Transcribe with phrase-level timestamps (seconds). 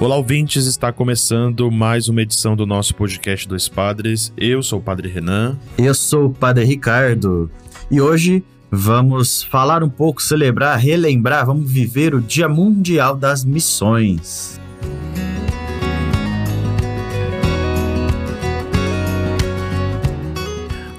[0.00, 4.32] Olá, ouvintes, está começando mais uma edição do nosso podcast Dois Padres.
[4.34, 5.58] Eu sou o Padre Renan.
[5.76, 7.50] Eu sou o Padre Ricardo.
[7.90, 14.59] E hoje vamos falar um pouco, celebrar, relembrar, vamos viver o Dia Mundial das Missões.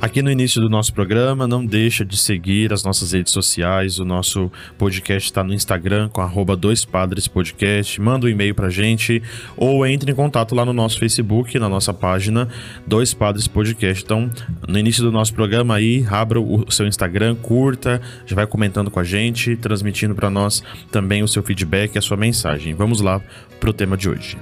[0.02, 4.00] Aqui no início do nosso programa, não deixa de seguir as nossas redes sociais.
[4.00, 8.02] O nosso podcast está no Instagram com arroba Dois Padres Podcast.
[8.02, 9.22] Manda um e-mail pra gente
[9.56, 12.50] ou entre em contato lá no nosso Facebook, na nossa página
[12.88, 14.04] Dois Padres Podcast.
[14.04, 14.32] Então,
[14.68, 19.00] no início do nosso programa aí, abra o seu Instagram, curta, já vai comentando com
[19.00, 22.74] a gente, transmitindo para nós também o seu feedback, a sua mensagem.
[22.74, 23.22] Vamos lá
[23.60, 24.36] pro tema de hoje.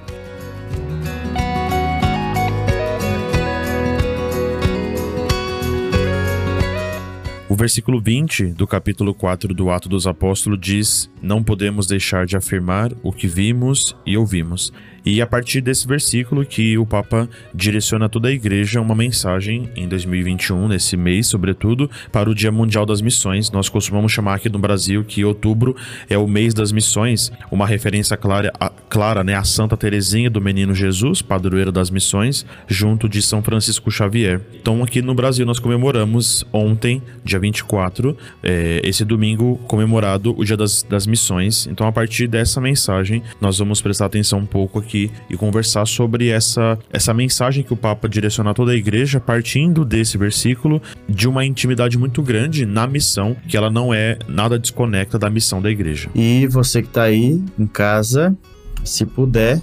[7.60, 12.90] Versículo 20 do capítulo 4 do Ato dos Apóstolos diz: Não podemos deixar de afirmar
[13.02, 14.72] o que vimos e ouvimos.
[15.04, 19.70] E a partir desse versículo que o Papa direciona a toda a igreja uma mensagem
[19.74, 23.50] em 2021, nesse mês, sobretudo, para o Dia Mundial das Missões.
[23.50, 25.74] Nós costumamos chamar aqui no Brasil que outubro
[26.08, 30.40] é o mês das missões, uma referência clara, a, clara né, a Santa Teresinha do
[30.40, 34.40] Menino Jesus, padroeira das missões, junto de São Francisco Xavier.
[34.60, 40.56] Então, aqui no Brasil, nós comemoramos ontem, dia 24, é, esse domingo comemorado o Dia
[40.56, 41.66] das, das Missões.
[41.66, 45.86] Então, a partir dessa mensagem, nós vamos prestar atenção um pouco aqui aqui e conversar
[45.86, 50.82] sobre essa, essa mensagem que o Papa direciona a toda a igreja, partindo desse versículo,
[51.08, 55.62] de uma intimidade muito grande na missão, que ela não é nada desconecta da missão
[55.62, 56.10] da igreja.
[56.14, 58.36] E você que está aí em casa,
[58.84, 59.60] se puder,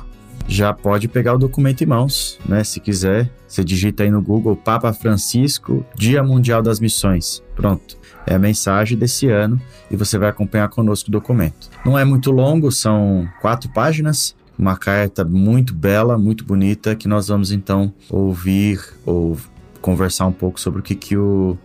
[0.47, 2.63] já pode pegar o documento em mãos, né?
[2.63, 7.43] Se quiser, você digita aí no Google Papa Francisco, Dia Mundial das Missões.
[7.55, 7.97] Pronto.
[8.25, 9.59] É a mensagem desse ano
[9.89, 11.69] e você vai acompanhar conosco o documento.
[11.85, 17.27] Não é muito longo, são quatro páginas, uma carta muito bela, muito bonita, que nós
[17.27, 19.37] vamos então ouvir ou
[19.81, 21.57] conversar um pouco sobre o que, que o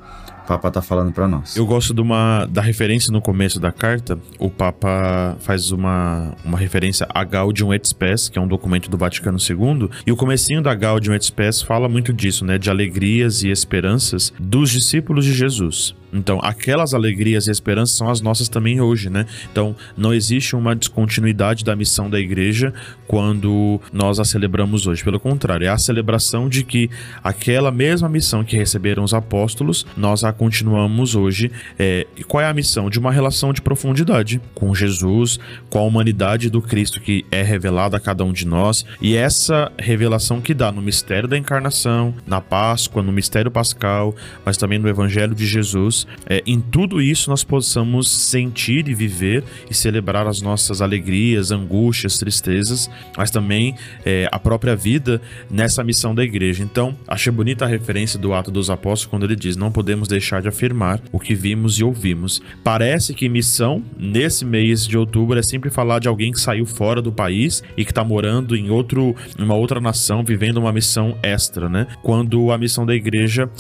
[0.47, 1.57] Papa está falando para nós.
[1.57, 4.19] Eu gosto de uma, da referência no começo da carta.
[4.39, 8.99] O Papa faz uma, uma referência a Gaudium et Spes, que é um documento do
[8.99, 9.89] Vaticano II.
[10.07, 12.59] E o comecinho da Gaudium et Spes fala muito disso, né?
[12.59, 15.95] De alegrias e esperanças dos discípulos de Jesus.
[16.13, 19.27] Então, aquelas alegrias e esperanças são as nossas também hoje, né?
[19.51, 22.75] Então, não existe uma descontinuidade da missão da igreja
[23.09, 25.03] quando nós a celebramos hoje.
[25.03, 26.91] Pelo contrário, é a celebração de que
[27.25, 31.51] aquela mesma missão que receberam os apóstolos, nós a continuamos hoje.
[31.79, 32.91] É, e qual é a missão?
[32.91, 35.41] De uma relação de profundidade com Jesus,
[35.71, 38.85] com a humanidade do Cristo que é revelada a cada um de nós.
[39.01, 44.57] E essa revelação que dá no mistério da encarnação, na Páscoa, no mistério pascal, mas
[44.57, 49.75] também no Evangelho de Jesus é, em tudo isso nós possamos sentir e viver e
[49.75, 53.75] celebrar as nossas alegrias, angústias, tristezas, mas também
[54.05, 55.21] é, a própria vida
[55.51, 56.63] nessa missão da igreja.
[56.63, 60.43] Então, achei bonita a referência do Ato dos Apóstolos quando ele diz: Não podemos deixar
[60.43, 62.43] de afirmar o que vimos e ouvimos.
[62.63, 67.03] Parece que missão, nesse mês de outubro, é sempre falar de alguém que saiu fora
[67.03, 71.69] do país e que está morando em outro, uma outra nação, vivendo uma missão extra,
[71.69, 71.87] né?
[72.03, 73.51] Quando a missão da igreja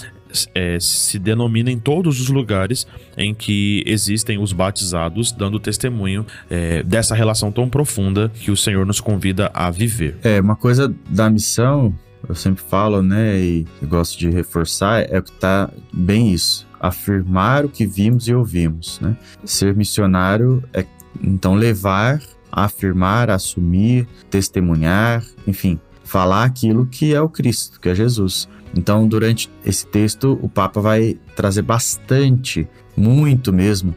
[0.54, 6.82] é, se denomina em todos os lugares em que existem os batizados, dando testemunho é,
[6.82, 10.16] dessa relação tão profunda que o Senhor nos convida a viver.
[10.22, 11.94] É, uma coisa da missão,
[12.28, 16.66] eu sempre falo, né, e gosto de reforçar, é que tá bem isso.
[16.80, 19.16] Afirmar o que vimos e ouvimos, né?
[19.44, 20.84] Ser missionário é,
[21.22, 22.20] então, levar,
[22.50, 28.48] afirmar, assumir, testemunhar, enfim, falar aquilo que é o Cristo, que é Jesus.
[28.76, 32.66] Então, durante esse texto, o Papa vai trazer bastante,
[32.96, 33.94] muito mesmo,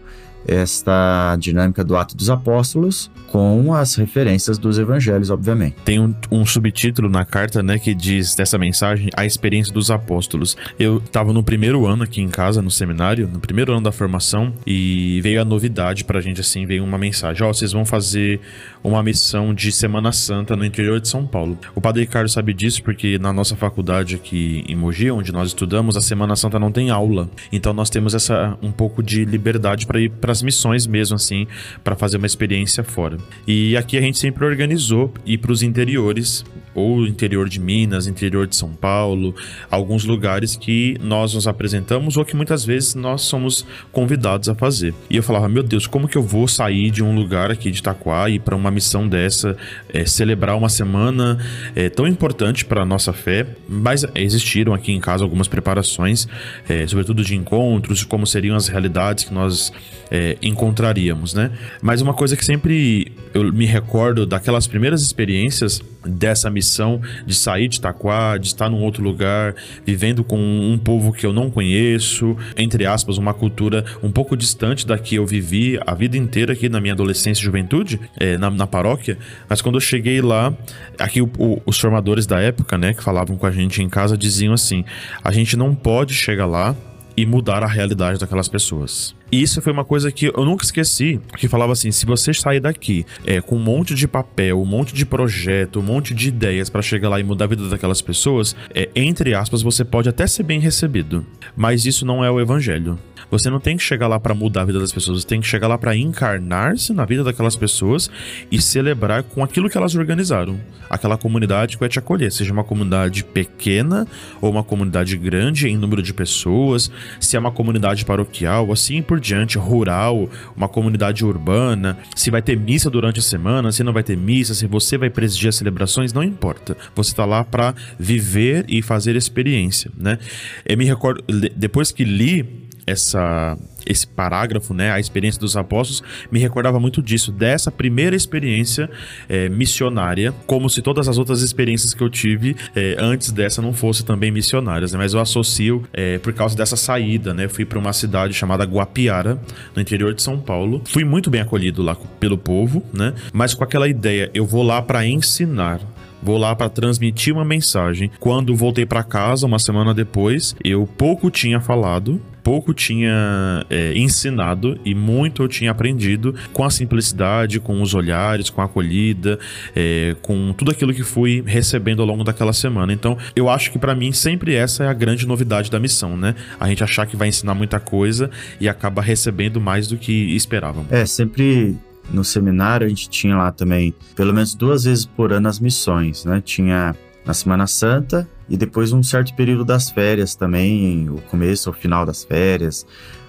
[0.48, 5.76] esta dinâmica do Ato dos Apóstolos com as referências dos evangelhos, obviamente.
[5.84, 10.56] Tem um, um, subtítulo na carta, né, que diz dessa mensagem a experiência dos apóstolos.
[10.80, 14.54] Eu estava no primeiro ano aqui em casa, no seminário, no primeiro ano da formação,
[14.66, 18.40] e veio a novidade pra gente, assim, veio uma mensagem, ó, oh, vocês vão fazer
[18.86, 21.58] uma missão de Semana Santa no interior de São Paulo.
[21.74, 25.98] O Padre Ricardo sabe disso porque na nossa faculdade aqui em Mogi, onde nós estudamos,
[25.98, 27.30] a Semana Santa não tem aula.
[27.52, 31.48] Então nós temos essa um pouco de liberdade para ir para as missões mesmo, assim,
[31.84, 33.18] para fazer uma experiência fora.
[33.48, 38.46] E aqui a gente sempre organizou ir para os interiores, ou interior de Minas, interior
[38.46, 39.34] de São Paulo,
[39.72, 44.94] alguns lugares que nós nos apresentamos ou que muitas vezes nós somos convidados a fazer.
[45.10, 47.80] E eu falava, meu Deus, como que eu vou sair de um lugar aqui de
[47.80, 49.56] Itaquá e para uma missão dessa,
[49.90, 51.40] é, celebrar uma semana
[51.76, 53.48] é, tão importante para a nossa fé?
[53.68, 56.28] Mas existiram aqui em casa algumas preparações,
[56.68, 59.72] é, sobretudo de encontros, como seriam as realidades que nós
[60.12, 61.52] é, encontraríamos, né?
[61.82, 67.68] Mas uma coisa que sempre eu me recordo daquelas primeiras experiências dessa missão de sair
[67.68, 69.56] de Itaquá, de estar num outro lugar,
[69.86, 74.86] vivendo com um povo que eu não conheço, entre aspas, uma cultura um pouco distante
[74.86, 78.50] da que eu vivi a vida inteira aqui na minha adolescência e juventude, é, na,
[78.50, 79.18] na, paróquia.
[79.50, 80.54] Mas quando eu cheguei lá,
[81.00, 84.18] aqui o, o, os formadores da época, né, que falavam com a gente em casa,
[84.18, 84.84] diziam assim:
[85.24, 86.76] a gente não pode chegar lá
[87.18, 89.16] e mudar a realidade daquelas pessoas.
[89.32, 92.60] E isso foi uma coisa que eu nunca esqueci, que falava assim: se você sair
[92.60, 96.70] daqui é, com um monte de papel, um monte de projeto, um monte de ideias
[96.70, 100.28] para chegar lá e mudar a vida daquelas pessoas, é, entre aspas, você pode até
[100.28, 101.26] ser bem recebido,
[101.56, 103.00] mas isso não é o evangelho.
[103.30, 105.48] Você não tem que chegar lá para mudar a vida das pessoas, você tem que
[105.48, 108.10] chegar lá para encarnar-se na vida daquelas pessoas
[108.52, 110.60] e celebrar com aquilo que elas organizaram.
[110.90, 114.08] Aquela comunidade que vai te acolher, seja uma comunidade pequena
[114.42, 119.20] ou uma comunidade grande em número de pessoas, se é uma comunidade paroquial, assim por
[119.20, 124.04] diante, rural, uma comunidade urbana, se vai ter missa durante a semana, se não vai
[124.04, 126.78] ter missa, se você vai presidir as celebrações, não importa.
[126.96, 130.18] Você está lá para viver e fazer experiência, né?
[130.66, 131.24] Eu me recordo,
[131.56, 136.02] depois que li essa esse parágrafo, né, a experiência dos apóstolos,
[136.32, 138.90] me recordava muito disso, dessa primeira experiência
[139.30, 143.74] é, missionária, como se todas as outras experiências que eu tive é, antes dessa não
[143.74, 147.78] fossem também missionárias, né, mas eu associo é, por causa dessa saída, né, fui para
[147.78, 149.40] uma cidade chamada Guapiara,
[149.76, 153.64] no interior de São Paulo, fui muito bem acolhido lá pelo povo, né, mas com
[153.64, 155.80] aquela ideia, eu vou lá para ensinar,
[156.22, 158.10] Vou lá para transmitir uma mensagem.
[158.20, 164.80] Quando voltei para casa, uma semana depois, eu pouco tinha falado, pouco tinha é, ensinado
[164.86, 169.40] e muito eu tinha aprendido com a simplicidade, com os olhares, com a acolhida,
[169.76, 172.94] é, com tudo aquilo que fui recebendo ao longo daquela semana.
[172.94, 176.36] Então, eu acho que para mim sempre essa é a grande novidade da missão, né?
[176.60, 178.30] A gente achar que vai ensinar muita coisa
[178.62, 180.92] e acaba recebendo mais do que esperávamos.
[180.92, 181.76] É, sempre
[182.12, 186.26] no seminário a gente tinha lá também, pelo menos duas vezes por ano, as missões,
[186.26, 186.42] né?
[186.44, 191.76] Tinha na Semana Santa e depois um certo período das férias também, o começo ou
[191.76, 192.86] final das férias,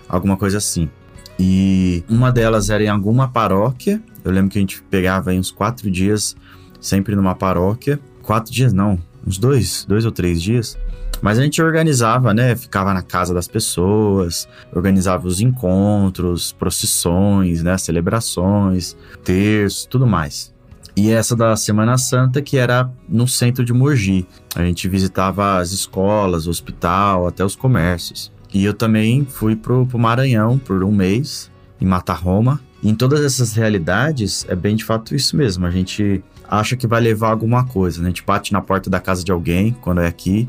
[0.09, 0.91] alguma coisa assim.
[1.39, 4.03] E uma delas era em alguma paróquia.
[4.25, 6.37] Eu lembro que a gente pegava aí uns quatro dias
[6.81, 8.01] sempre numa paróquia.
[8.23, 10.79] Quatro dias não, uns dois, dois ou três dias.
[11.21, 12.55] Mas a gente organizava, né?
[12.55, 17.77] Ficava na casa das pessoas, organizava os encontros, procissões, né?
[17.79, 20.55] Celebrações, terços, tudo mais.
[20.95, 24.27] E essa da Semana Santa, que era no centro de Mogi.
[24.55, 28.33] A gente visitava as escolas, o hospital, até os comércios.
[28.53, 32.61] E eu também fui pro, pro Maranhão por um mês, em Mata Roma.
[32.83, 35.67] E em todas essas realidades, é bem de fato isso mesmo.
[35.67, 38.07] A gente acha que vai levar alguma coisa, né?
[38.07, 40.49] A gente bate na porta da casa de alguém, quando é aqui,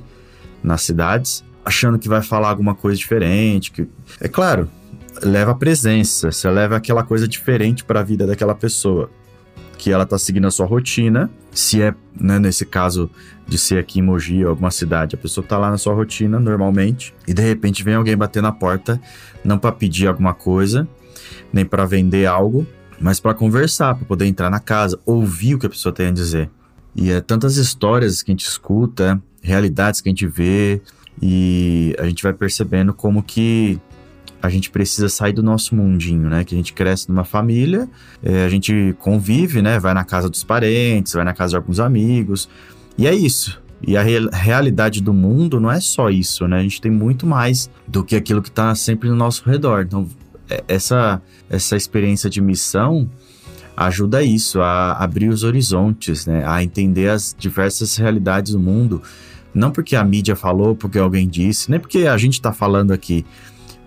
[0.64, 3.72] nas cidades, achando que vai falar alguma coisa diferente.
[3.72, 3.88] Que...
[4.20, 4.70] É claro,
[5.24, 9.10] leva presença, você leva aquela coisa diferente para a vida daquela pessoa.
[9.78, 11.30] Que ela tá seguindo a sua rotina.
[11.52, 13.10] Se é, né, nesse caso
[13.48, 16.40] de ser aqui em Mogi ou alguma cidade, a pessoa tá lá na sua rotina
[16.40, 19.00] normalmente e de repente vem alguém bater na porta,
[19.44, 20.88] não para pedir alguma coisa,
[21.54, 22.68] nem para vender algo,
[23.00, 26.12] mas para conversar, para poder entrar na casa, ouvir o que a pessoa tem a
[26.12, 26.50] dizer.
[26.96, 30.82] E é tantas histórias que a gente escuta, realidades que a gente vê
[31.22, 33.80] e a gente vai percebendo como que
[34.42, 36.44] a gente precisa sair do nosso mundinho, né?
[36.44, 37.90] Que a gente cresce numa família,
[38.24, 39.80] é, a gente convive, né?
[39.80, 42.50] Vai na casa dos parentes, vai na casa de alguns amigos,
[42.98, 43.62] e é isso.
[43.86, 46.60] E a re realidade do mundo não é só isso, né?
[46.60, 49.84] A gente tem muito mais do que aquilo que está sempre no nosso redor.
[49.84, 50.08] Então,
[50.68, 53.10] essa, essa experiência de missão
[53.76, 56.44] ajuda isso, a abrir os horizontes, né?
[56.48, 59.04] A entender as diversas realidades do mundo
[59.54, 63.26] não porque a mídia falou, porque alguém disse, nem porque a gente está falando aqui,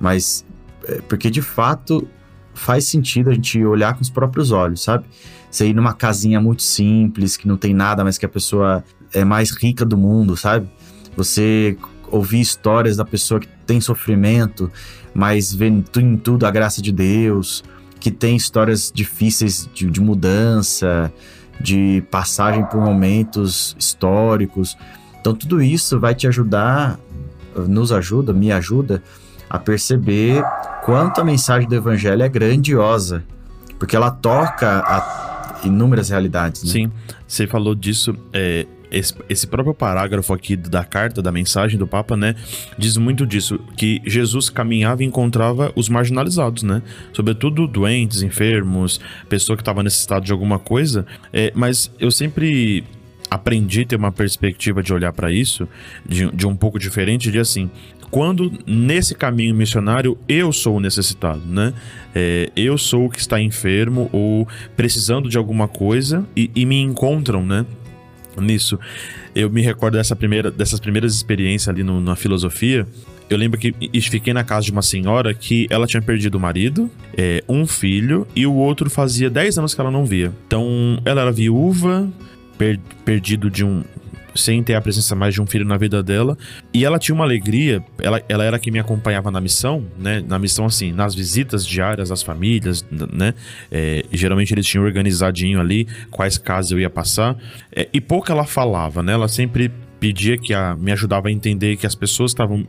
[0.00, 0.44] mas
[0.84, 2.06] é, porque de fato
[2.54, 5.04] faz sentido a gente olhar com os próprios olhos, sabe?
[5.50, 9.24] Você ir numa casinha muito simples, que não tem nada, mas que a pessoa é
[9.24, 10.68] mais rica do mundo, sabe?
[11.16, 11.76] Você
[12.10, 14.70] ouvir histórias da pessoa que tem sofrimento,
[15.14, 17.62] mas vê em tudo a graça de Deus,
[17.98, 21.12] que tem histórias difíceis de, de mudança,
[21.60, 24.76] de passagem por momentos históricos.
[25.20, 26.98] Então tudo isso vai te ajudar,
[27.68, 29.02] nos ajuda, me ajuda
[29.48, 30.42] a perceber
[30.84, 33.24] quanto a mensagem do evangelho é grandiosa,
[33.78, 36.62] porque ela toca a inúmeras realidades.
[36.62, 36.70] Né?
[36.70, 36.92] Sim,
[37.26, 38.14] você falou disso.
[38.32, 42.34] É, esse, esse, próprio parágrafo aqui da carta, da mensagem do Papa, né,
[42.76, 46.82] diz muito disso, que Jesus caminhava e encontrava os marginalizados, né,
[47.12, 52.84] sobretudo doentes, enfermos, pessoa que estava necessitada de alguma coisa, é, mas eu sempre
[53.30, 55.68] aprendi a ter uma perspectiva de olhar para isso
[56.04, 57.70] de, de um pouco diferente, de assim,
[58.10, 61.72] quando nesse caminho missionário eu sou o necessitado, né?
[62.14, 66.80] É, eu sou o que está enfermo ou precisando de alguma coisa e, e me
[66.80, 67.64] encontram, né?
[68.40, 68.78] Nisso.
[69.34, 72.86] Eu me recordo dessa primeira, dessas primeiras experiências ali no, na filosofia.
[73.28, 76.90] Eu lembro que fiquei na casa de uma senhora que ela tinha perdido o marido,
[77.16, 80.32] é, um filho, e o outro fazia 10 anos que ela não via.
[80.46, 82.10] Então, ela era viúva,
[82.58, 83.84] per, perdido de um,
[84.34, 86.36] sem ter a presença mais de um filho na vida dela.
[86.72, 90.22] E ela tinha uma alegria, ela, ela era quem me acompanhava na missão, né?
[90.26, 93.34] Na missão, assim, nas visitas diárias às famílias, né?
[93.70, 97.36] É, geralmente eles tinham organizadinho ali quais casas eu ia passar.
[97.74, 99.12] É, e pouco ela falava, né?
[99.12, 99.70] Ela sempre
[100.00, 102.66] pedia que a, me ajudava a entender que as pessoas estavam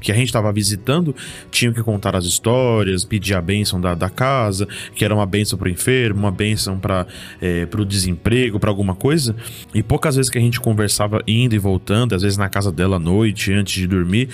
[0.00, 1.14] que a gente estava visitando
[1.50, 5.58] tinham que contar as histórias, pedir a bênção da, da casa, que era uma bênção
[5.58, 7.06] para o enfermo, uma bênção para
[7.42, 9.34] é, o desemprego, para alguma coisa.
[9.74, 12.96] E poucas vezes que a gente conversava indo e voltando, às vezes na casa dela
[12.96, 14.28] à noite, antes de dormir,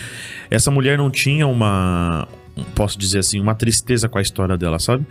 [0.51, 2.29] essa mulher não tinha uma
[2.75, 5.07] posso dizer assim, uma tristeza com a história dela, sabe?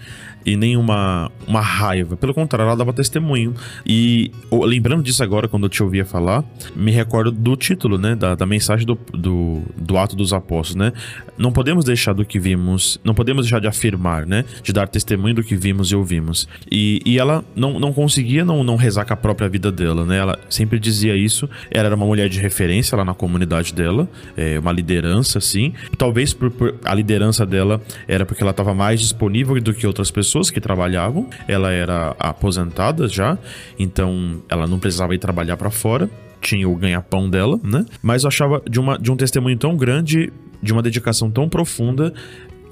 [0.45, 2.15] E nem uma, uma raiva.
[2.15, 3.53] Pelo contrário, ela dava testemunho.
[3.85, 6.43] E lembrando disso agora, quando eu te ouvia falar,
[6.75, 8.15] me recordo do título, né?
[8.15, 10.93] Da, da mensagem do, do, do Ato dos Apóstolos, né?
[11.37, 14.45] Não podemos deixar do que vimos, não podemos deixar de afirmar, né?
[14.63, 16.47] De dar testemunho do que vimos e ouvimos.
[16.71, 20.17] E, e ela não, não conseguia não, não rezar com a própria vida dela, né?
[20.17, 21.49] Ela sempre dizia isso.
[21.69, 25.73] Ela era uma mulher de referência lá na comunidade dela, é, uma liderança, assim.
[25.97, 30.09] Talvez por, por a liderança dela era porque ela estava mais disponível do que outras
[30.09, 31.27] pessoas que trabalhavam.
[31.47, 33.37] Ela era aposentada já,
[33.77, 36.09] então ela não precisava ir trabalhar para fora
[36.41, 37.85] tinha o ganha-pão dela, né?
[38.01, 40.31] Mas eu achava de, uma, de um testemunho tão grande,
[40.61, 42.13] de uma dedicação tão profunda,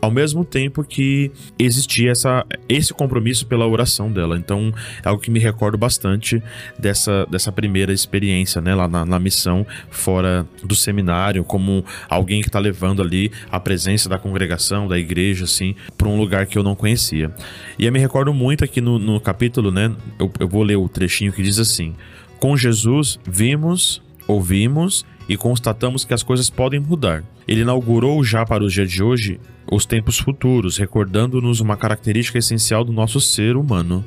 [0.01, 4.37] ao mesmo tempo que existia essa, esse compromisso pela oração dela.
[4.37, 4.73] Então,
[5.03, 6.41] é algo que me recordo bastante
[6.77, 12.49] dessa, dessa primeira experiência, né, lá na, na missão, fora do seminário, como alguém que
[12.49, 16.63] está levando ali a presença da congregação, da igreja, assim, para um lugar que eu
[16.63, 17.31] não conhecia.
[17.77, 20.87] E eu me recordo muito aqui no, no capítulo, né, eu, eu vou ler o
[20.87, 21.95] trechinho que diz assim:
[22.39, 27.23] Com Jesus vimos, ouvimos e constatamos que as coisas podem mudar.
[27.47, 29.39] Ele inaugurou já para os dias de hoje
[29.71, 34.03] os tempos futuros, recordando-nos uma característica essencial do nosso ser humano,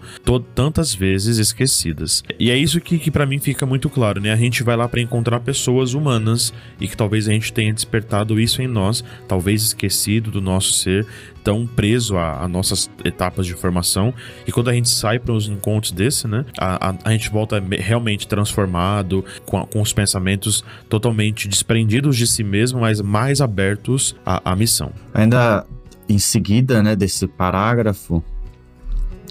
[0.54, 2.22] tantas vezes esquecidas.
[2.38, 4.32] E é isso que, que para mim fica muito claro, né?
[4.32, 8.40] A gente vai lá para encontrar pessoas humanas e que talvez a gente tenha despertado
[8.40, 11.06] isso em nós, talvez esquecido do nosso ser,
[11.42, 14.14] tão preso a, a, nossas etapas de formação.
[14.46, 17.62] E quando a gente sai para uns encontros desse, né, a, a, a, gente volta
[17.78, 24.52] realmente transformado, com, com os pensamentos totalmente desprendidos de si mesmo, mas mais abertos à,
[24.52, 24.90] à missão.
[25.12, 25.66] Ainda
[26.08, 28.24] em seguida, né, desse parágrafo,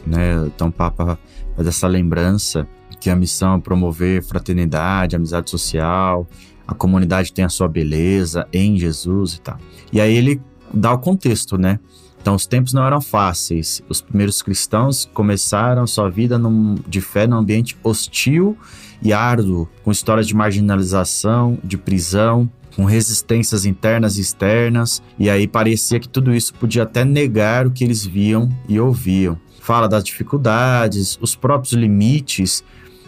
[0.05, 1.17] né, então o Papa
[1.55, 2.67] faz essa lembrança
[2.99, 6.27] que a missão é promover fraternidade, amizade social,
[6.67, 9.57] a comunidade tem a sua beleza em Jesus e tal.
[9.91, 10.39] E aí ele
[10.71, 11.79] dá o contexto, né?
[12.21, 13.81] Então, os tempos não eram fáceis.
[13.87, 18.57] Os primeiros cristãos começaram sua vida num, de fé num ambiente hostil
[19.01, 25.49] e árduo, com histórias de marginalização, de prisão, com resistências internas e externas, e aí
[25.49, 29.37] parecia que tudo isso podia até negar o que eles viam e ouviam.
[29.59, 32.63] Fala das dificuldades, os próprios limites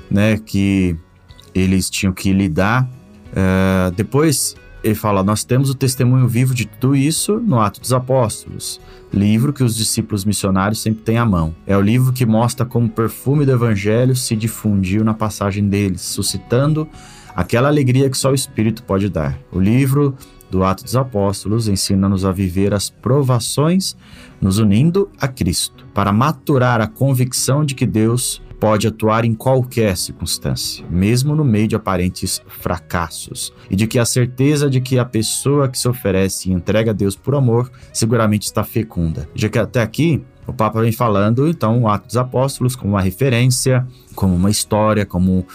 [0.09, 0.93] né, que
[1.55, 2.83] eles tinham que lidar.
[3.31, 7.93] Uh, depois ele fala: Nós temos o testemunho vivo de tudo isso no Ato dos
[7.93, 8.77] Apóstolos,
[9.13, 11.55] livro que os discípulos missionários sempre têm à mão.
[11.65, 16.01] É o livro que mostra como o perfume do Evangelho se difundiu na passagem deles,
[16.01, 16.89] suscitando
[17.35, 19.38] aquela alegria que só o Espírito pode dar.
[19.51, 20.15] O livro
[20.50, 23.95] do Ato dos Apóstolos ensina-nos a viver as provações,
[24.41, 29.97] nos unindo a Cristo, para maturar a convicção de que Deus pode atuar em qualquer
[29.97, 35.05] circunstância, mesmo no meio de aparentes fracassos, e de que a certeza de que a
[35.05, 39.27] pessoa que se oferece e entrega a Deus por amor seguramente está fecunda.
[39.33, 43.01] Já que até aqui o Papa vem falando, então, o Atos dos Apóstolos como uma
[43.01, 45.47] referência, como uma história, como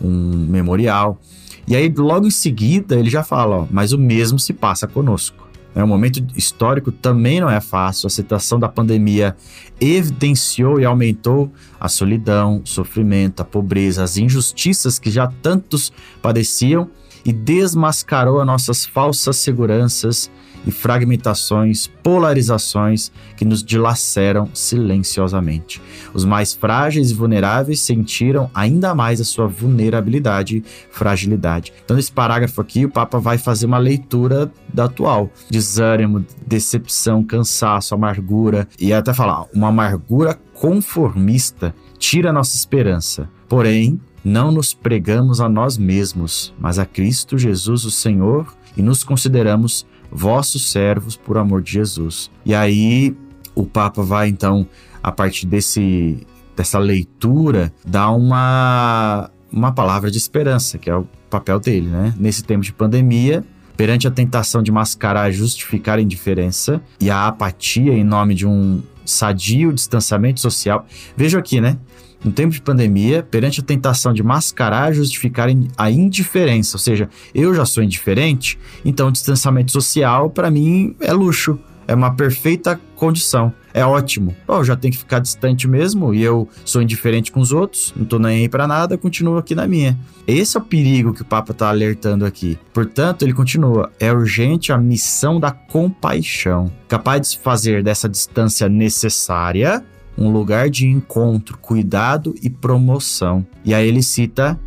[0.00, 1.20] um memorial.
[1.66, 5.44] E aí, logo em seguida, ele já fala: ó, mas o mesmo se passa conosco.
[5.74, 8.06] É, o momento histórico também não é fácil.
[8.06, 9.36] A situação da pandemia
[9.80, 16.88] evidenciou e aumentou a solidão, o sofrimento, a pobreza, as injustiças que já tantos padeciam
[17.24, 20.30] e desmascarou as nossas falsas seguranças
[20.66, 25.80] e fragmentações, polarizações que nos dilaceram silenciosamente.
[26.12, 31.72] Os mais frágeis e vulneráveis sentiram ainda mais a sua vulnerabilidade e fragilidade.
[31.84, 37.94] Então, nesse parágrafo aqui, o Papa vai fazer uma leitura da atual: desânimo, decepção, cansaço,
[37.94, 43.28] amargura, e até falar, uma amargura conformista tira nossa esperança.
[43.48, 49.04] Porém, não nos pregamos a nós mesmos, mas a Cristo Jesus, o Senhor, e nos
[49.04, 52.30] consideramos vossos servos por amor de Jesus.
[52.44, 53.16] E aí
[53.54, 54.66] o Papa vai então,
[55.02, 61.58] a partir desse dessa leitura, dar uma uma palavra de esperança, que é o papel
[61.60, 62.14] dele, né?
[62.16, 63.44] Nesse tempo de pandemia,
[63.76, 68.82] perante a tentação de mascarar, justificar a indiferença e a apatia em nome de um
[69.04, 70.86] sadio distanciamento social.
[71.16, 71.76] Veja aqui, né?
[72.24, 77.54] No tempo de pandemia, perante a tentação de mascarar, justificar a indiferença, ou seja, eu
[77.54, 83.52] já sou indiferente, então o distanciamento social para mim é luxo, é uma perfeita condição,
[83.74, 84.34] é ótimo.
[84.48, 87.92] Oh, eu já tenho que ficar distante mesmo e eu sou indiferente com os outros,
[87.94, 89.98] não tô nem aí para nada, continuo aqui na minha.
[90.26, 92.58] Esse é o perigo que o Papa está alertando aqui.
[92.72, 99.84] Portanto, ele continua: é urgente a missão da compaixão, capaz de fazer dessa distância necessária
[100.16, 103.46] um lugar de encontro, cuidado e promoção.
[103.64, 104.58] E aí ele cita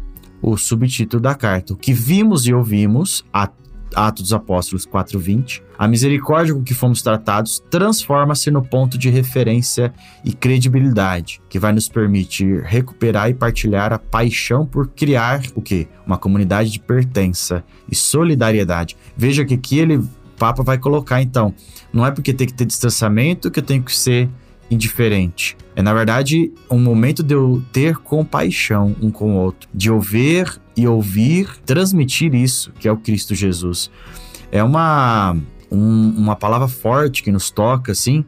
[0.42, 3.26] o subtítulo da carta: O que vimos e ouvimos,
[3.96, 9.94] Atos dos Apóstolos 4:20, a misericórdia com que fomos tratados transforma-se no ponto de referência
[10.24, 15.88] e credibilidade, que vai nos permitir recuperar e partilhar a paixão por criar o quê?
[16.06, 18.98] Uma comunidade de pertença e solidariedade.
[19.16, 20.02] Veja que aqui ele
[20.38, 21.52] Papa vai colocar então,
[21.92, 24.30] não é porque tem que ter distanciamento que eu tenho que ser
[24.70, 25.58] indiferente.
[25.76, 30.00] É, na verdade, um momento de eu ter compaixão um com o outro, de eu
[30.00, 33.90] ver e ouvir, transmitir isso, que é o Cristo Jesus.
[34.52, 35.38] É uma,
[35.72, 38.26] um, uma palavra forte que nos toca, assim,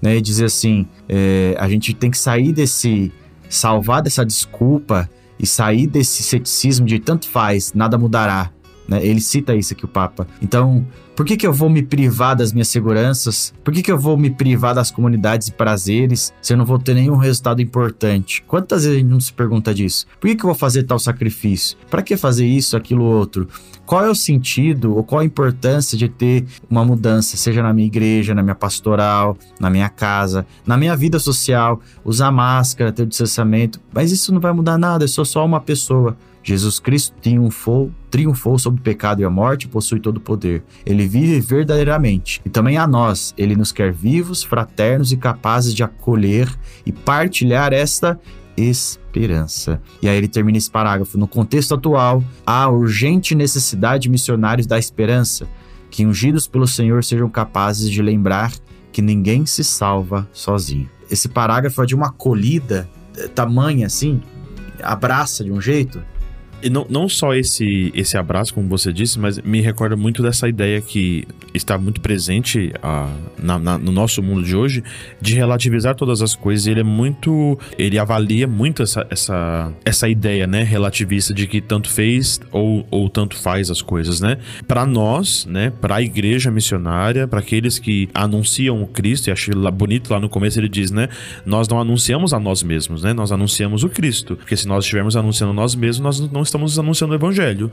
[0.00, 0.16] né?
[0.16, 3.12] E dizer assim: é, a gente tem que sair desse.
[3.48, 8.50] salvar dessa desculpa e sair desse ceticismo de tanto faz, nada mudará.
[8.88, 9.04] Né?
[9.04, 10.26] Ele cita isso aqui, o Papa.
[10.40, 13.52] Então, por que, que eu vou me privar das minhas seguranças?
[13.62, 16.78] Por que, que eu vou me privar das comunidades e prazeres se eu não vou
[16.78, 18.42] ter nenhum resultado importante?
[18.46, 20.06] Quantas vezes a gente não se pergunta disso?
[20.20, 21.76] Por que, que eu vou fazer tal sacrifício?
[21.90, 23.48] Para que fazer isso, aquilo, outro?
[23.84, 27.86] Qual é o sentido ou qual a importância de ter uma mudança, seja na minha
[27.86, 33.06] igreja, na minha pastoral, na minha casa, na minha vida social, usar máscara, ter o
[33.06, 33.80] distanciamento?
[33.92, 36.16] Mas isso não vai mudar nada, eu sou só uma pessoa.
[36.42, 40.62] Jesus Cristo triunfou, triunfou sobre o pecado e a morte e possui todo o poder.
[40.86, 42.40] Ele vive verdadeiramente.
[42.44, 46.48] E também a nós, ele nos quer vivos, fraternos e capazes de acolher
[46.86, 48.18] e partilhar esta
[48.56, 49.80] esperança.
[50.02, 51.18] E aí ele termina esse parágrafo.
[51.18, 55.46] No contexto atual, há urgente necessidade de missionários da esperança,
[55.90, 58.52] que ungidos pelo Senhor sejam capazes de lembrar
[58.90, 60.88] que ninguém se salva sozinho.
[61.10, 64.20] Esse parágrafo é de uma acolhida eh, tamanha assim,
[64.82, 66.02] abraça de um jeito
[66.62, 70.48] e não, não só esse, esse abraço, como você disse, mas me recorda muito dessa
[70.48, 74.82] ideia que está muito presente uh, na, na, no nosso mundo de hoje,
[75.20, 76.66] de relativizar todas as coisas.
[76.66, 77.58] Ele é muito.
[77.78, 83.08] Ele avalia muito essa, essa, essa ideia, né, relativista de que tanto fez ou, ou
[83.08, 84.38] tanto faz as coisas, né?
[84.66, 89.54] Para nós, né, para a igreja missionária, para aqueles que anunciam o Cristo, e achei
[89.72, 91.08] bonito lá no começo ele diz, né,
[91.44, 93.12] nós não anunciamos a nós mesmos, né?
[93.12, 94.36] Nós anunciamos o Cristo.
[94.36, 97.70] Porque se nós estivermos anunciando nós mesmos, nós não estamos anunciando o evangelho.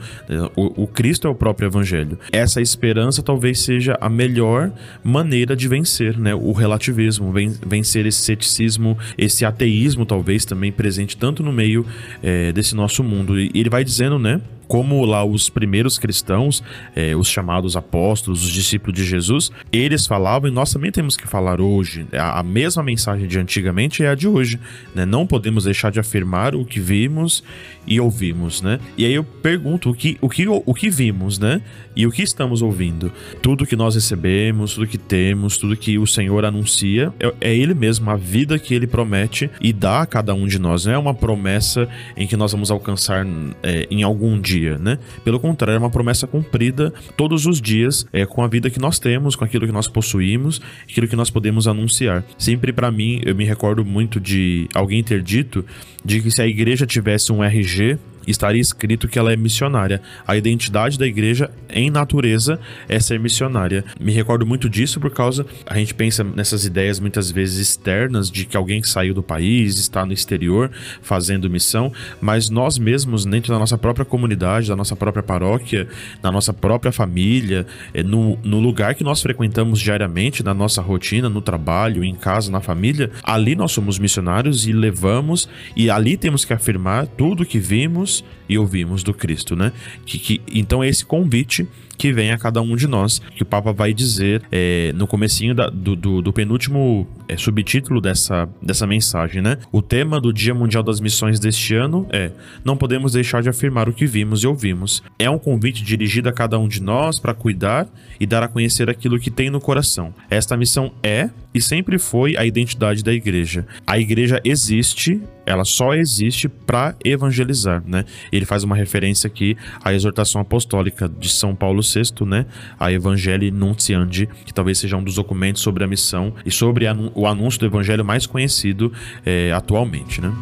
[0.55, 2.17] O, o, Cristo é o próprio evangelho.
[2.31, 4.71] Essa esperança talvez seja a melhor
[5.03, 6.33] maneira de vencer, né?
[6.35, 7.33] O relativismo,
[7.65, 11.85] vencer esse ceticismo, esse ateísmo talvez também presente tanto no meio
[12.21, 13.39] é, desse nosso mundo.
[13.39, 14.41] E ele vai dizendo, né?
[14.67, 16.63] Como lá os primeiros cristãos,
[16.95, 21.28] é, os chamados apóstolos, os discípulos de Jesus, eles falavam e nós também temos que
[21.28, 22.06] falar hoje.
[22.13, 24.60] A, a mesma mensagem de antigamente é a de hoje.
[24.93, 25.06] Né?
[25.06, 27.43] Não podemos deixar de afirmar o que vimos
[27.88, 28.80] e ouvimos, né?
[28.97, 31.62] E aí eu pergunto o que, o que, o que vimos, né?
[31.95, 33.12] E o que estamos ouvindo?
[33.41, 37.73] Tudo que nós recebemos, tudo que temos, tudo que o Senhor anuncia, é, é Ele
[37.73, 40.86] mesmo, a vida que Ele promete e dá a cada um de nós.
[40.86, 43.25] Não é uma promessa em que nós vamos alcançar
[43.63, 44.98] é, em algum dia, né?
[45.24, 49.00] Pelo contrário, é uma promessa cumprida todos os dias, é, com a vida que nós
[49.00, 52.24] temos, com aquilo que nós possuímos, aquilo que nós podemos anunciar.
[52.38, 55.65] Sempre para mim, eu me recordo muito de alguém ter dito
[56.04, 60.01] de que se a igreja tivesse um RG estaria escrito que ela é missionária.
[60.27, 63.83] A identidade da igreja, em natureza, é ser missionária.
[63.99, 65.45] Me recordo muito disso por causa.
[65.65, 70.05] A gente pensa nessas ideias muitas vezes externas de que alguém saiu do país está
[70.05, 75.23] no exterior fazendo missão, mas nós mesmos, dentro da nossa própria comunidade, da nossa própria
[75.23, 75.88] paróquia,
[76.21, 81.29] na nossa própria família, eh, no, no lugar que nós frequentamos diariamente, na nossa rotina,
[81.29, 86.45] no trabalho, em casa, na família, ali nós somos missionários e levamos, e ali temos
[86.45, 88.14] que afirmar tudo que vimos
[88.47, 89.71] e ouvimos do Cristo, né?
[90.06, 93.45] Que, que, então é esse convite que vem a cada um de nós, que o
[93.45, 98.86] Papa vai dizer é, no comecinho da, do, do, do, penúltimo é, subtítulo dessa, dessa
[98.86, 99.58] mensagem, né?
[99.71, 102.32] O tema do Dia Mundial das Missões deste ano é
[102.63, 105.01] Não podemos deixar de afirmar o que vimos e ouvimos.
[105.17, 107.88] É um convite dirigido a cada um de nós para cuidar
[108.19, 110.13] e dar a conhecer aquilo que tem no coração.
[110.30, 113.65] Esta missão é e sempre foi a identidade da igreja.
[113.88, 118.05] A igreja existe, ela só existe para evangelizar, né?
[118.31, 122.45] Ele faz uma referência aqui à exortação apostólica de São Paulo VI, né?
[122.79, 127.27] A Evangelii Nuntiandi, que talvez seja um dos documentos sobre a missão e sobre o
[127.27, 128.91] anúncio do evangelho mais conhecido
[129.25, 130.34] é, atualmente, né?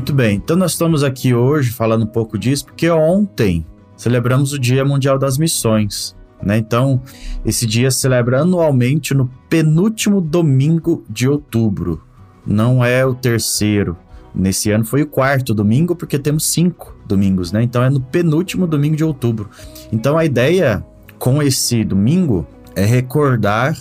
[0.00, 4.58] Muito bem, então nós estamos aqui hoje falando um pouco disso, porque ontem celebramos o
[4.58, 6.16] Dia Mundial das Missões.
[6.42, 6.56] Né?
[6.56, 7.02] Então,
[7.44, 12.02] esse dia celebra anualmente no penúltimo domingo de outubro.
[12.46, 13.94] Não é o terceiro.
[14.34, 17.62] Nesse ano foi o quarto domingo, porque temos cinco domingos, né?
[17.62, 19.50] Então é no penúltimo domingo de outubro.
[19.92, 20.82] Então a ideia
[21.18, 23.76] com esse domingo é recordar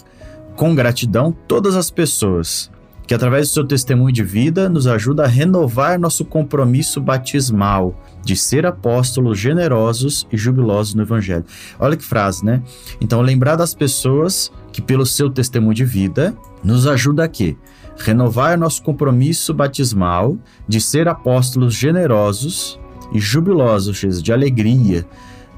[0.57, 2.69] com gratidão todas as pessoas
[3.09, 8.35] que através do seu testemunho de vida nos ajuda a renovar nosso compromisso batismal de
[8.35, 11.43] ser apóstolos generosos e jubilosos no evangelho.
[11.79, 12.61] Olha que frase, né?
[13.01, 17.57] Então, lembrar das pessoas que pelo seu testemunho de vida nos ajuda a quê?
[17.97, 22.79] Renovar nosso compromisso batismal de ser apóstolos generosos
[23.11, 25.03] e jubilosos de alegria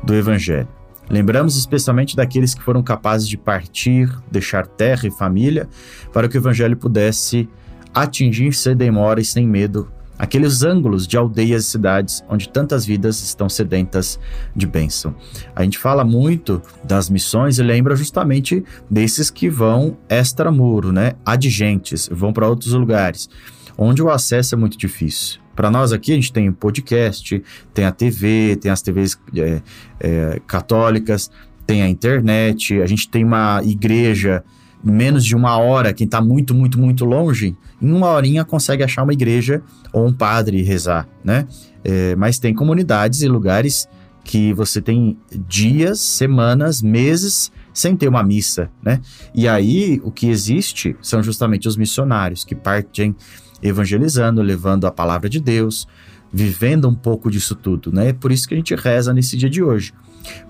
[0.02, 0.70] do evangelho.
[1.10, 5.68] Lembramos especialmente daqueles que foram capazes de partir, deixar terra e família,
[6.14, 7.50] para que o Evangelho pudesse
[7.94, 13.24] atingir sem demora e sem medo aqueles ângulos de aldeias e cidades onde tantas vidas
[13.24, 14.20] estão sedentas
[14.56, 15.16] de bênção.
[15.56, 21.14] A gente fala muito das missões e lembra justamente desses que vão extramuro, né?
[21.26, 23.28] Adigentes, vão para outros lugares,
[23.76, 25.40] onde o acesso é muito difícil.
[25.62, 29.62] Para nós aqui, a gente tem podcast, tem a TV, tem as TVs é,
[30.00, 31.30] é, católicas,
[31.68, 34.44] tem a internet, a gente tem uma igreja
[34.84, 39.04] menos de uma hora, quem está muito, muito, muito longe, em uma horinha consegue achar
[39.04, 39.62] uma igreja
[39.94, 41.48] ou um padre e rezar, né?
[41.84, 43.88] É, mas tem comunidades e lugares
[44.24, 45.16] que você tem
[45.48, 49.00] dias, semanas, meses sem ter uma missa, né?
[49.36, 53.16] E aí o que existe são justamente os missionários que partem
[53.62, 55.88] evangelizando, levando a palavra de Deus,
[56.32, 58.10] vivendo um pouco disso tudo, né?
[58.10, 59.94] É por isso que a gente reza nesse dia de hoje.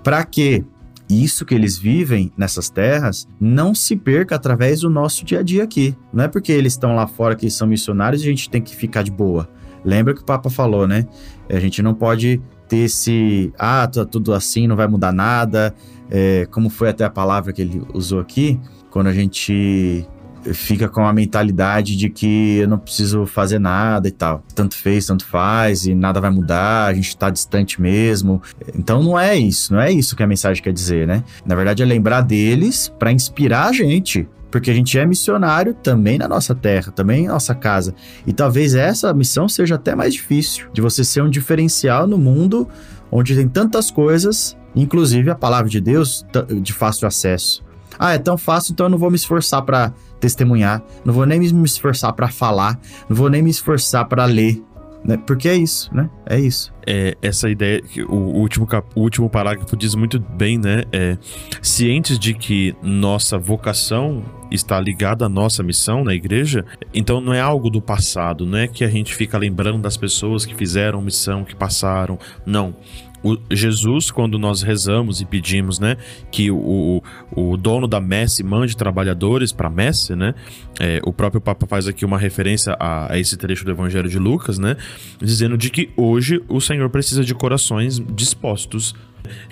[0.04, 0.64] Para que
[1.10, 5.64] isso que eles vivem nessas terras não se perca através do nosso dia a dia
[5.64, 5.96] aqui.
[6.14, 8.76] Não é porque eles estão lá fora que são missionários e a gente tem que
[8.76, 9.50] ficar de boa.
[9.84, 11.08] Lembra que o Papa falou, né?
[11.50, 15.74] A gente não pode ter esse, ah, tá tudo assim, não vai mudar nada.
[16.10, 20.06] É, como foi até a palavra que ele usou aqui, quando a gente
[20.54, 24.44] fica com a mentalidade de que eu não preciso fazer nada e tal.
[24.56, 28.42] Tanto fez, tanto faz, e nada vai mudar, a gente tá distante mesmo.
[28.76, 31.24] Então não é isso, não é isso que a mensagem quer dizer, né?
[31.46, 34.28] Na verdade é lembrar deles para inspirar a gente.
[34.50, 37.96] Porque a gente é missionário também na nossa terra, também na nossa casa.
[38.28, 42.68] E talvez essa missão seja até mais difícil, de você ser um diferencial no mundo
[43.10, 46.26] onde tem tantas coisas, inclusive a palavra de Deus
[46.62, 47.64] de fácil acesso.
[47.98, 51.40] Ah, é tão fácil, então eu não vou me esforçar para testemunhar, não vou nem
[51.40, 52.80] me esforçar para falar,
[53.10, 54.64] não vou nem me esforçar para ler,
[55.04, 55.18] né?
[55.18, 56.10] Porque é isso, né?
[56.26, 56.72] É isso.
[56.86, 60.84] É, essa ideia, o último, cap, o último parágrafo diz muito bem, né?
[60.92, 61.18] É,
[61.62, 67.40] cientes de que nossa vocação está ligada à nossa missão na igreja, então não é
[67.40, 71.44] algo do passado, não é que a gente fica lembrando das pessoas que fizeram missão,
[71.44, 72.20] que passaram.
[72.46, 72.76] Não
[73.24, 75.98] o Jesus, quando nós rezamos e pedimos, né,
[76.32, 80.34] que o, o dono da messe mande trabalhadores para a messe, né,
[80.80, 84.18] é, o próprio Papa faz aqui uma referência a, a, esse trecho do Evangelho de
[84.18, 84.76] Lucas, né,
[85.22, 88.96] dizendo de que hoje o Senhor precisa de corações dispostos,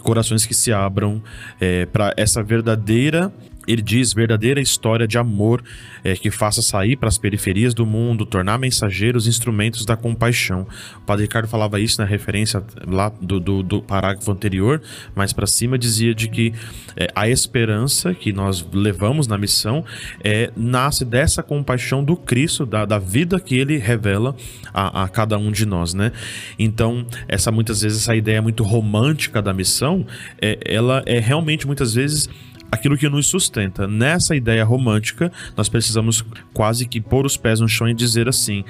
[0.02, 1.22] corações que se abram
[1.60, 3.32] é, para essa verdadeira
[3.72, 5.64] ele diz verdadeira história de amor
[6.04, 10.66] é, que faça sair para as periferias do mundo, tornar mensageiros instrumentos da compaixão.
[10.98, 14.82] O Padre Ricardo falava isso na referência lá do, do, do parágrafo anterior,
[15.16, 16.54] mas para cima dizia de que
[16.96, 19.86] é, a esperança que nós levamos na missão
[20.24, 24.36] é, nasce dessa compaixão do Cristo, da, da vida que ele revela
[24.74, 26.12] a, a cada um de nós, né?
[26.58, 30.06] Então, essa muitas vezes essa ideia muito romântica da missão,
[30.42, 32.30] é, ela é realmente muitas vezes
[32.72, 33.88] aquilo que nos sustenta.
[33.88, 38.64] Nessa ideia romântica, nós precisamos quase que pôr os pés no chão e dizer assim: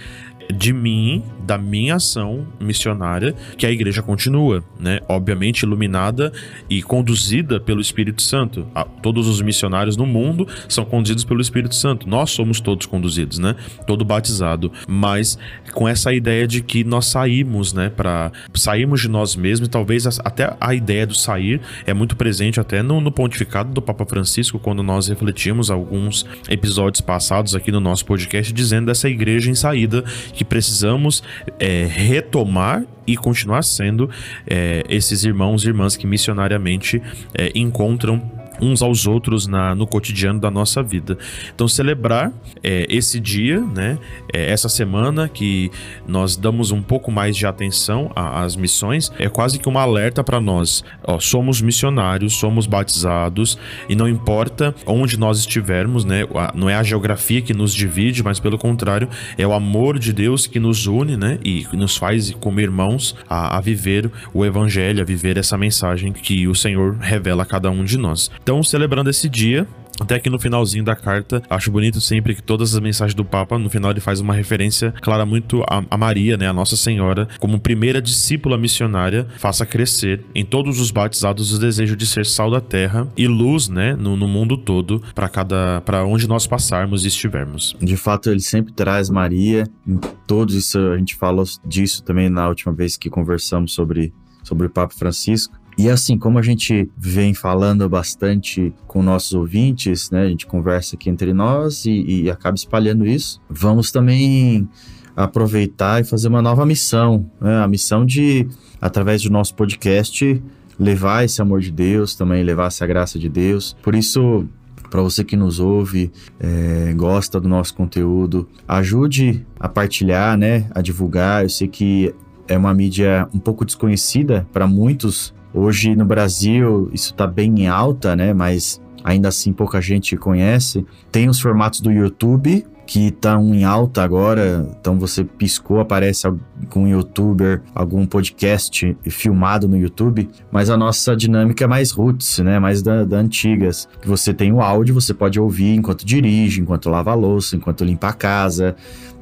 [0.53, 4.99] de mim, da minha ação missionária, que a igreja continua, né?
[5.07, 6.31] Obviamente iluminada
[6.69, 8.67] e conduzida pelo Espírito Santo.
[9.01, 12.09] Todos os missionários no mundo são conduzidos pelo Espírito Santo.
[12.09, 13.55] Nós somos todos conduzidos, né?
[13.85, 15.37] Todo batizado, mas
[15.71, 20.55] com essa ideia de que nós saímos, né, para sairmos de nós mesmos, talvez até
[20.59, 24.81] a ideia do sair é muito presente até no, no pontificado do Papa Francisco quando
[24.81, 30.03] nós refletimos alguns episódios passados aqui no nosso podcast dizendo dessa igreja em saída
[30.39, 31.21] que precisamos
[31.59, 34.09] é, retomar e continuar sendo
[34.47, 37.01] é, esses irmãos e irmãs que missionariamente
[37.33, 41.17] é, encontram uns aos outros na, no cotidiano da nossa vida.
[41.53, 42.31] Então, celebrar
[42.63, 43.97] é, esse dia, né,
[44.33, 45.71] é, essa semana que
[46.07, 50.39] nós damos um pouco mais de atenção às missões, é quase que uma alerta para
[50.39, 50.83] nós.
[51.03, 56.83] Ó, somos missionários, somos batizados e não importa onde nós estivermos, né, não é a
[56.83, 61.17] geografia que nos divide, mas pelo contrário, é o amor de Deus que nos une
[61.17, 66.11] né, e nos faz como irmãos a, a viver o evangelho, a viver essa mensagem
[66.11, 68.29] que o Senhor revela a cada um de nós.
[68.49, 69.67] Então, celebrando esse dia,
[70.01, 73.59] até que no finalzinho da carta, acho bonito sempre que todas as mensagens do Papa,
[73.59, 77.27] no final ele faz uma referência clara muito a, a, Maria, né, a Nossa Senhora,
[77.39, 82.49] como primeira discípula missionária, faça crescer em todos os batizados o desejo de ser sal
[82.49, 87.05] da terra e luz, né, no, no mundo todo, para cada para onde nós passarmos
[87.05, 87.75] e estivermos.
[87.79, 92.49] De fato, ele sempre traz Maria em todos isso, a gente falou disso também na
[92.49, 97.33] última vez que conversamos sobre sobre o Papa Francisco e assim, como a gente vem
[97.33, 100.23] falando bastante com nossos ouvintes, né?
[100.23, 103.39] A gente conversa aqui entre nós e, e acaba espalhando isso.
[103.49, 104.67] Vamos também
[105.15, 107.63] aproveitar e fazer uma nova missão, né?
[107.63, 108.45] A missão de,
[108.81, 110.43] através do nosso podcast,
[110.77, 113.73] levar esse amor de Deus, também levar essa graça de Deus.
[113.81, 114.45] Por isso,
[114.91, 116.11] para você que nos ouve,
[116.41, 121.43] é, gosta do nosso conteúdo, ajude a partilhar, né, a divulgar.
[121.43, 122.13] Eu sei que
[122.49, 127.67] é uma mídia um pouco desconhecida para muitos Hoje no Brasil isso está bem em
[127.67, 128.33] alta, né?
[128.33, 130.85] Mas ainda assim pouca gente conhece.
[131.11, 134.67] Tem os formatos do YouTube que estão em alta agora.
[134.81, 140.27] Então você piscou, aparece algum youtuber, algum podcast filmado no YouTube.
[140.51, 142.57] Mas a nossa dinâmica é mais roots, né?
[142.57, 143.87] Mais da, da antigas.
[144.01, 147.85] Que você tem o áudio, você pode ouvir enquanto dirige, enquanto lava a louça, enquanto
[147.85, 148.75] limpa a casa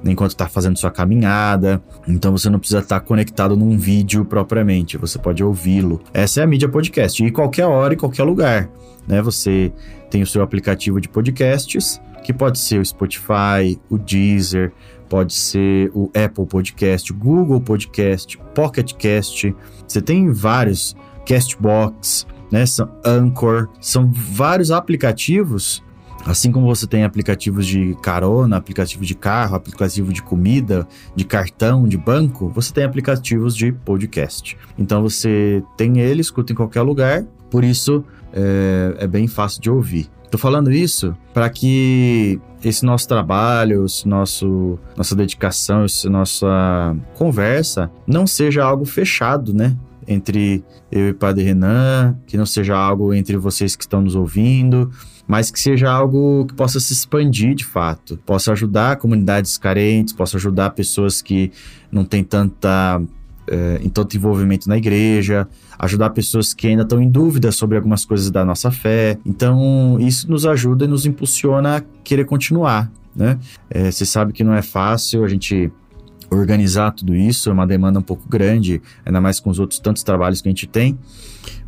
[0.06, 1.82] enquanto está fazendo sua caminhada.
[2.08, 6.00] Então você não precisa estar tá conectado num vídeo propriamente, você pode ouvi-lo.
[6.14, 8.70] Essa é a mídia podcast, e qualquer hora e qualquer lugar.
[9.08, 9.22] Né?
[9.22, 9.74] Você
[10.10, 14.74] tem o seu aplicativo de podcasts, que pode ser o Spotify, o Deezer,
[15.08, 19.56] pode ser o Apple Podcast, Google Podcast, Pocket Cast.
[19.88, 20.94] Você tem vários,
[21.26, 22.66] Castbox, né?
[22.66, 25.82] São Anchor, são vários aplicativos
[26.26, 30.86] Assim como você tem aplicativos de carona, aplicativo de carro, aplicativo de comida,
[31.16, 34.58] de cartão, de banco, você tem aplicativos de podcast.
[34.78, 39.70] Então você tem ele, escuta em qualquer lugar, por isso é, é bem fácil de
[39.70, 40.10] ouvir.
[40.28, 47.90] Estou falando isso para que esse nosso trabalho, esse nosso, nossa dedicação, essa nossa conversa
[48.06, 49.76] não seja algo fechado, né?
[50.06, 54.92] Entre eu e Padre Renan, que não seja algo entre vocês que estão nos ouvindo,
[55.26, 60.36] mas que seja algo que possa se expandir de fato, possa ajudar comunidades carentes, possa
[60.36, 61.52] ajudar pessoas que
[61.90, 63.02] não têm tanta
[63.48, 65.48] é, tanto envolvimento na igreja,
[65.80, 69.18] ajudar pessoas que ainda estão em dúvida sobre algumas coisas da nossa fé.
[69.26, 73.40] Então, isso nos ajuda e nos impulsiona a querer continuar, né?
[73.70, 75.72] É, você sabe que não é fácil a gente
[76.30, 80.04] organizar tudo isso, é uma demanda um pouco grande, ainda mais com os outros tantos
[80.04, 80.98] trabalhos que a gente tem,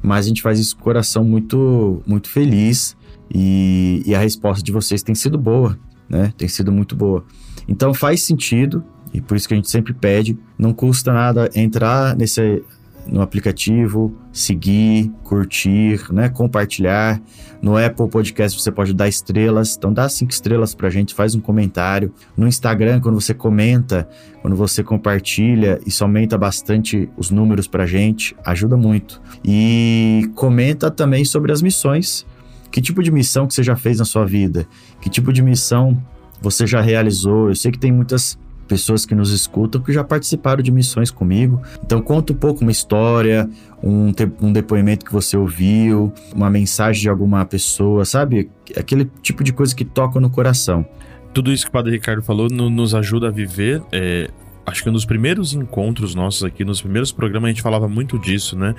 [0.01, 2.95] mas a gente faz isso com o coração muito, muito feliz
[3.33, 5.77] e, e a resposta de vocês tem sido boa,
[6.09, 6.33] né?
[6.37, 7.23] Tem sido muito boa.
[7.67, 12.15] Então faz sentido, e por isso que a gente sempre pede, não custa nada entrar
[12.15, 12.63] nesse
[13.11, 17.19] no aplicativo, seguir, curtir, né, compartilhar.
[17.61, 21.39] No Apple Podcast você pode dar estrelas, então dá cinco estrelas pra gente, faz um
[21.39, 22.13] comentário.
[22.37, 24.07] No Instagram, quando você comenta,
[24.41, 29.21] quando você compartilha, isso aumenta bastante os números pra gente, ajuda muito.
[29.43, 32.25] E comenta também sobre as missões
[32.71, 34.67] Que tipo de missão que você já fez na sua vida?
[35.01, 35.97] Que tipo de missão
[36.39, 37.49] você já realizou?
[37.49, 38.37] Eu sei que tem muitas
[38.69, 41.61] pessoas que nos escutam que já participaram de missões comigo.
[41.83, 43.49] Então conta um pouco uma história,
[43.83, 48.49] um, um depoimento que você ouviu, uma mensagem de alguma pessoa, sabe?
[48.77, 50.85] Aquele tipo de coisa que toca no coração.
[51.33, 53.81] Tudo isso que o Padre Ricardo falou no, nos ajuda a viver.
[53.91, 54.29] É,
[54.65, 58.55] acho que nos primeiros encontros nossos aqui, nos primeiros programas, a gente falava muito disso,
[58.55, 58.75] né?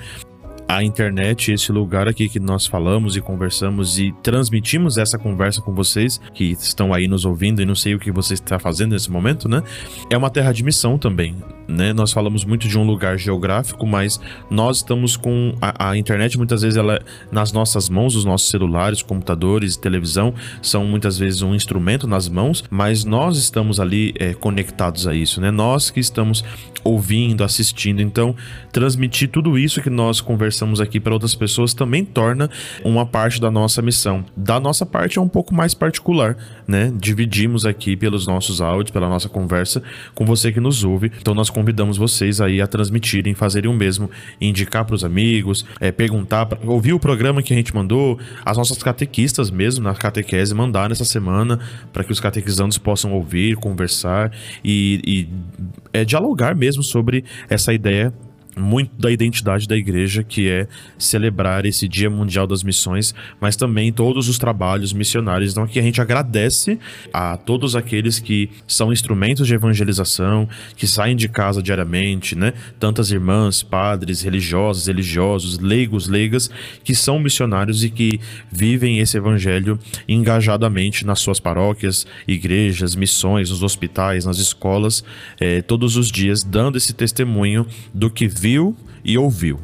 [0.75, 5.73] A internet, esse lugar aqui que nós falamos e conversamos e transmitimos essa conversa com
[5.73, 9.11] vocês que estão aí nos ouvindo e não sei o que você está fazendo nesse
[9.11, 9.61] momento, né?
[10.09, 11.35] É uma terra de missão também,
[11.67, 11.93] né?
[11.93, 14.19] Nós falamos muito de um lugar geográfico, mas
[14.49, 16.99] nós estamos com a, a internet muitas vezes ela é
[17.31, 22.63] nas nossas mãos, os nossos celulares, computadores, televisão são muitas vezes um instrumento nas mãos,
[22.69, 25.51] mas nós estamos ali é, conectados a isso, né?
[25.51, 26.43] Nós que estamos
[26.83, 28.35] ouvindo, assistindo, então
[28.71, 32.49] transmitir tudo isso que nós conversamos aqui para outras pessoas também torna
[32.83, 34.25] uma parte da nossa missão.
[34.35, 36.37] Da nossa parte é um pouco mais particular,
[36.71, 36.91] né?
[36.95, 39.83] Dividimos aqui pelos nossos áudios, pela nossa conversa
[40.15, 41.11] com você que nos ouve.
[41.19, 45.91] Então nós convidamos vocês aí a transmitirem, fazerem o mesmo, indicar para os amigos, é,
[45.91, 50.55] perguntar, pra, ouvir o programa que a gente mandou, as nossas catequistas mesmo na catequese
[50.55, 51.59] mandar nessa semana
[51.91, 54.31] para que os catequizandos possam ouvir, conversar
[54.63, 55.29] e, e
[55.91, 58.13] é, dialogar mesmo sobre essa ideia
[58.55, 63.91] muito da identidade da igreja, que é celebrar esse Dia Mundial das Missões, mas também
[63.91, 65.51] todos os trabalhos missionários.
[65.51, 66.79] Então aqui a gente agradece
[67.13, 72.53] a todos aqueles que são instrumentos de evangelização, que saem de casa diariamente, né?
[72.79, 76.49] Tantas irmãs, padres, religiosas, religiosos, leigos, leigas,
[76.83, 78.19] que são missionários e que
[78.51, 85.03] vivem esse evangelho engajadamente nas suas paróquias, igrejas, missões, nos hospitais, nas escolas,
[85.39, 89.57] eh, todos os dias, dando esse testemunho do que viu e ouviu.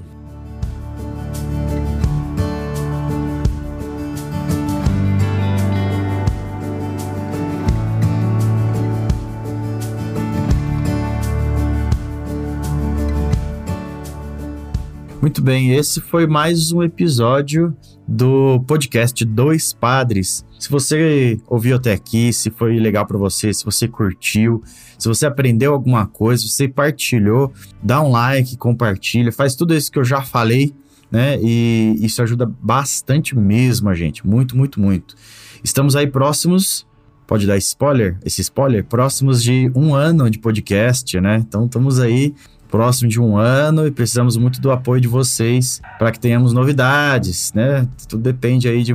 [15.21, 17.75] Muito bem, esse foi mais um episódio
[18.07, 20.45] do podcast Dois Padres.
[20.57, 24.63] Se você ouviu até aqui, se foi legal para você, se você curtiu,
[24.97, 27.51] se você aprendeu alguma coisa, se você partilhou,
[27.83, 30.73] dá um like, compartilha, faz tudo isso que eu já falei,
[31.11, 31.37] né?
[31.41, 35.15] E isso ajuda bastante mesmo a gente, muito, muito, muito.
[35.63, 36.87] Estamos aí próximos,
[37.27, 41.43] pode dar spoiler, esse spoiler, próximos de um ano de podcast, né?
[41.45, 42.33] Então estamos aí
[42.69, 47.51] próximo de um ano e precisamos muito do apoio de vocês para que tenhamos novidades,
[47.53, 47.87] né?
[48.07, 48.93] Tudo depende aí de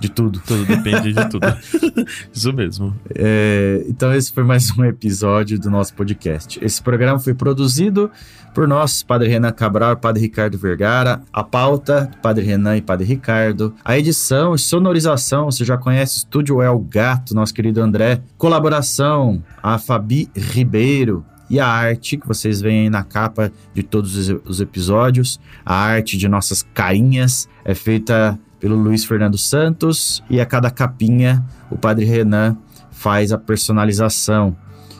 [0.00, 0.40] de tudo.
[0.46, 1.46] Tudo depende de tudo.
[2.32, 2.94] Isso mesmo.
[3.14, 6.58] É, então, esse foi mais um episódio do nosso podcast.
[6.62, 8.10] Esse programa foi produzido
[8.54, 11.20] por nós, Padre Renan Cabral e Padre Ricardo Vergara.
[11.32, 13.74] A pauta, Padre Renan e Padre Ricardo.
[13.84, 18.20] A edição e sonorização, você já conhece Estúdio El Gato, nosso querido André.
[18.36, 24.28] Colaboração, a Fabi Ribeiro e a arte que vocês veem aí na capa de todos
[24.44, 25.40] os episódios.
[25.64, 31.44] A arte de nossas carinhas é feita pelo Luiz Fernando Santos e a cada capinha
[31.70, 32.56] o Padre Renan
[32.90, 34.56] faz a personalização.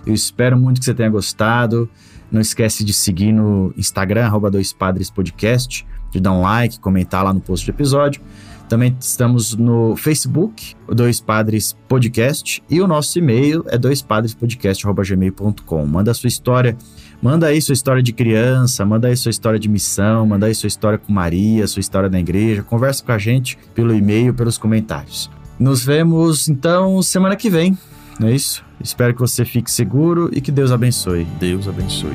[0.06, 1.88] Eu espero muito que você tenha gostado.
[2.30, 7.24] Não esquece de seguir no Instagram, arroba Dois Padres Podcast, de dar um like, comentar
[7.24, 8.20] lá no post do episódio.
[8.68, 15.87] Também estamos no Facebook, Dois Padres Podcast, e o nosso e-mail é doispadrespodcast.gmail.com.
[15.87, 16.76] Manda a sua história
[17.20, 20.68] Manda aí sua história de criança, manda aí sua história de missão, manda aí sua
[20.68, 22.62] história com Maria, sua história na igreja.
[22.62, 25.28] Conversa com a gente pelo e-mail, pelos comentários.
[25.59, 27.76] Nos vemos então semana que vem,
[28.20, 28.64] não é isso?
[28.81, 31.24] Espero que você fique seguro e que Deus abençoe.
[31.40, 32.14] Deus abençoe.